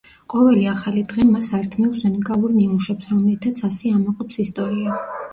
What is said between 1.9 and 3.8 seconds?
უნიკალურ ნიმუშებს, რომლითაც